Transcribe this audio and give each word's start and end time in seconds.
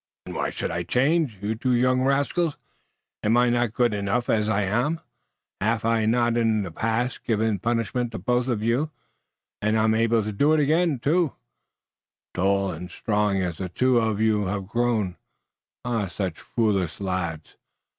"And 0.25 0.33
why 0.33 0.49
should 0.49 0.71
I 0.71 0.81
change, 0.81 1.37
you 1.43 1.53
two 1.53 1.73
young 1.75 2.01
rascals? 2.01 2.57
Am 3.21 3.37
I 3.37 3.51
not 3.51 3.73
goot 3.73 3.93
enough 3.93 4.31
as 4.31 4.49
I 4.49 4.63
am? 4.63 4.99
Haf 5.61 5.85
I 5.85 6.07
not 6.07 6.37
in 6.37 6.63
the 6.63 6.71
past 6.71 7.23
given 7.23 7.53
the 7.53 7.59
punishment 7.59 8.11
to 8.11 8.17
both 8.17 8.49
uf 8.49 8.61
you 8.61 8.89
und 9.61 9.77
am 9.77 9.93
I 9.93 9.97
not 9.97 9.99
able 9.99 10.23
to 10.23 10.31
do 10.31 10.53
it 10.53 10.59
again, 10.59 10.97
tall 10.97 12.71
and 12.71 12.89
strong 12.89 13.43
as 13.43 13.57
the 13.59 13.69
two 13.69 13.99
uf 14.01 14.17
you 14.19 14.45
haf 14.47 14.65
grown? 14.65 15.17
Ah, 15.85 16.07
such 16.07 16.39
foolish 16.39 16.99
lads! 16.99 17.57